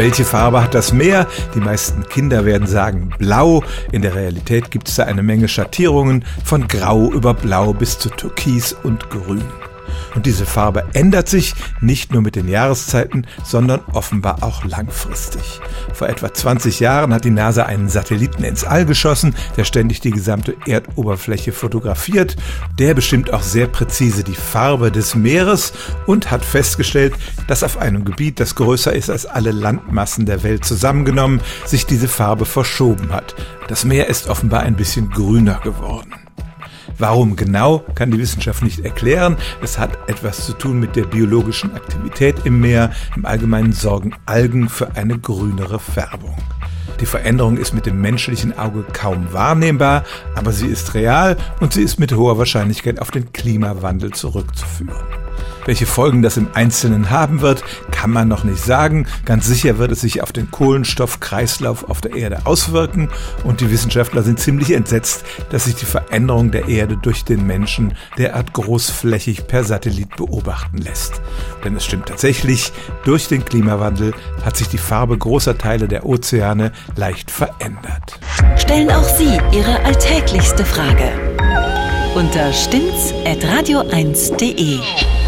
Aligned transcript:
Welche 0.00 0.24
Farbe 0.24 0.62
hat 0.62 0.74
das 0.74 0.94
Meer? 0.94 1.26
Die 1.54 1.60
meisten 1.60 2.08
Kinder 2.08 2.46
werden 2.46 2.66
sagen 2.66 3.10
blau. 3.18 3.62
In 3.92 4.00
der 4.00 4.14
Realität 4.14 4.70
gibt 4.70 4.88
es 4.88 4.94
da 4.94 5.04
eine 5.04 5.22
Menge 5.22 5.46
Schattierungen 5.46 6.24
von 6.42 6.68
grau 6.68 7.12
über 7.12 7.34
blau 7.34 7.74
bis 7.74 7.98
zu 7.98 8.08
türkis 8.08 8.74
und 8.82 9.10
grün. 9.10 9.44
Und 10.14 10.26
diese 10.26 10.46
Farbe 10.46 10.84
ändert 10.92 11.28
sich 11.28 11.54
nicht 11.80 12.12
nur 12.12 12.22
mit 12.22 12.36
den 12.36 12.48
Jahreszeiten, 12.48 13.26
sondern 13.44 13.80
offenbar 13.92 14.42
auch 14.42 14.64
langfristig. 14.64 15.60
Vor 15.92 16.08
etwa 16.08 16.32
20 16.32 16.80
Jahren 16.80 17.14
hat 17.14 17.24
die 17.24 17.30
NASA 17.30 17.64
einen 17.64 17.88
Satelliten 17.88 18.44
ins 18.44 18.64
All 18.64 18.84
geschossen, 18.84 19.34
der 19.56 19.64
ständig 19.64 20.00
die 20.00 20.10
gesamte 20.10 20.56
Erdoberfläche 20.66 21.52
fotografiert. 21.52 22.36
Der 22.78 22.94
bestimmt 22.94 23.32
auch 23.32 23.42
sehr 23.42 23.66
präzise 23.66 24.24
die 24.24 24.34
Farbe 24.34 24.90
des 24.90 25.14
Meeres 25.14 25.72
und 26.06 26.30
hat 26.30 26.44
festgestellt, 26.44 27.14
dass 27.46 27.62
auf 27.62 27.78
einem 27.78 28.04
Gebiet, 28.04 28.40
das 28.40 28.54
größer 28.54 28.92
ist 28.92 29.10
als 29.10 29.26
alle 29.26 29.52
Landmassen 29.52 30.26
der 30.26 30.42
Welt 30.42 30.64
zusammengenommen, 30.64 31.40
sich 31.64 31.86
diese 31.86 32.08
Farbe 32.08 32.46
verschoben 32.46 33.12
hat. 33.12 33.34
Das 33.68 33.84
Meer 33.84 34.08
ist 34.08 34.28
offenbar 34.28 34.60
ein 34.60 34.76
bisschen 34.76 35.10
grüner 35.10 35.60
geworden. 35.62 36.14
Warum 37.00 37.34
genau, 37.34 37.82
kann 37.94 38.10
die 38.10 38.18
Wissenschaft 38.18 38.62
nicht 38.62 38.80
erklären. 38.80 39.38
Es 39.62 39.78
hat 39.78 39.98
etwas 40.06 40.44
zu 40.44 40.52
tun 40.52 40.78
mit 40.78 40.96
der 40.96 41.04
biologischen 41.04 41.74
Aktivität 41.74 42.36
im 42.44 42.60
Meer. 42.60 42.90
Im 43.16 43.24
Allgemeinen 43.24 43.72
sorgen 43.72 44.12
Algen 44.26 44.68
für 44.68 44.96
eine 44.96 45.18
grünere 45.18 45.78
Färbung. 45.78 46.36
Die 47.00 47.06
Veränderung 47.06 47.56
ist 47.56 47.72
mit 47.72 47.86
dem 47.86 48.02
menschlichen 48.02 48.58
Auge 48.58 48.84
kaum 48.92 49.32
wahrnehmbar, 49.32 50.04
aber 50.34 50.52
sie 50.52 50.66
ist 50.66 50.92
real 50.92 51.38
und 51.60 51.72
sie 51.72 51.82
ist 51.82 51.98
mit 51.98 52.12
hoher 52.12 52.36
Wahrscheinlichkeit 52.36 53.00
auf 53.00 53.10
den 53.10 53.32
Klimawandel 53.32 54.10
zurückzuführen. 54.10 55.29
Welche 55.66 55.86
Folgen 55.86 56.22
das 56.22 56.36
im 56.36 56.48
Einzelnen 56.54 57.10
haben 57.10 57.40
wird, 57.40 57.62
kann 57.90 58.10
man 58.10 58.28
noch 58.28 58.44
nicht 58.44 58.62
sagen. 58.62 59.06
Ganz 59.24 59.46
sicher 59.46 59.78
wird 59.78 59.92
es 59.92 60.00
sich 60.00 60.22
auf 60.22 60.32
den 60.32 60.50
Kohlenstoffkreislauf 60.50 61.88
auf 61.88 62.00
der 62.00 62.14
Erde 62.14 62.40
auswirken 62.44 63.08
und 63.44 63.60
die 63.60 63.70
Wissenschaftler 63.70 64.22
sind 64.22 64.40
ziemlich 64.40 64.72
entsetzt, 64.72 65.24
dass 65.50 65.64
sich 65.64 65.74
die 65.74 65.84
Veränderung 65.84 66.50
der 66.50 66.68
Erde 66.68 66.96
durch 66.96 67.24
den 67.24 67.46
Menschen 67.46 67.94
derart 68.18 68.52
großflächig 68.52 69.46
per 69.46 69.64
Satellit 69.64 70.16
beobachten 70.16 70.78
lässt. 70.78 71.20
Denn 71.64 71.76
es 71.76 71.84
stimmt 71.84 72.06
tatsächlich, 72.06 72.72
durch 73.04 73.28
den 73.28 73.44
Klimawandel 73.44 74.14
hat 74.44 74.56
sich 74.56 74.68
die 74.68 74.78
Farbe 74.78 75.16
großer 75.16 75.58
Teile 75.58 75.88
der 75.88 76.06
Ozeane 76.06 76.72
leicht 76.96 77.30
verändert. 77.30 78.18
Stellen 78.56 78.90
auch 78.90 79.08
Sie 79.18 79.38
Ihre 79.52 79.84
alltäglichste 79.84 80.64
Frage 80.64 81.12
unter 82.14 82.52
stimmt's 82.52 83.14
at 83.24 83.38
radio1.de. 83.44 85.19